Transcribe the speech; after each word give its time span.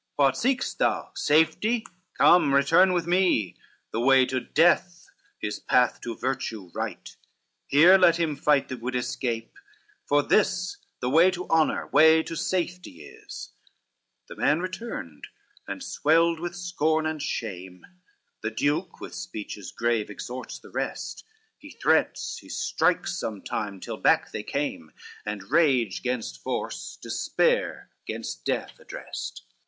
What 0.15 0.35
seek'st 0.35 0.79
thou? 0.79 1.11
safety? 1.15 1.85
come, 2.17 2.55
return 2.55 2.91
with 2.91 3.05
me, 3.05 3.55
The 3.91 3.99
way 3.99 4.25
to 4.25 4.39
death 4.39 5.05
is 5.43 5.59
path 5.59 6.01
to 6.01 6.17
virtue 6.17 6.71
right, 6.73 7.15
Here 7.67 7.99
let 7.99 8.17
him 8.19 8.35
fight 8.35 8.69
that 8.69 8.81
would 8.81 8.95
escape; 8.95 9.53
for 10.07 10.23
this 10.23 10.77
The 11.01 11.09
way 11.11 11.29
to 11.29 11.45
honor, 11.51 11.85
way 11.85 12.23
to 12.23 12.35
safety 12.35 13.03
is." 13.03 13.51
CXI 13.51 14.27
The 14.29 14.35
man 14.37 14.59
returned 14.61 15.27
and 15.67 15.83
swelled 15.83 16.39
with 16.39 16.55
scorn 16.55 17.05
and 17.05 17.21
shame, 17.21 17.85
The 18.41 18.49
duke 18.49 18.99
with 19.01 19.13
speeches 19.13 19.71
grave 19.71 20.09
exhorts 20.09 20.57
the 20.57 20.71
rest; 20.71 21.23
He 21.59 21.69
threats, 21.69 22.39
he 22.39 22.49
strikes 22.49 23.19
sometime, 23.19 23.79
till 23.79 23.97
back 23.97 24.31
they 24.31 24.41
came, 24.41 24.93
And 25.27 25.51
rage 25.51 26.01
gainst 26.01 26.41
force, 26.41 26.97
despair 26.99 27.91
gainst 28.07 28.43
death 28.45 28.79
addressed. 28.79 29.43